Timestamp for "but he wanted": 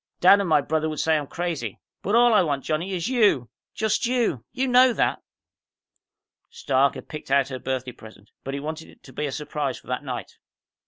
8.43-8.89